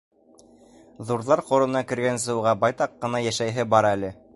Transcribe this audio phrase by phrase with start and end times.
[1.11, 4.17] Ҙурҙар ҡорона кергәнсе уға байтаҡ ҡына йәшәйһе бар әле.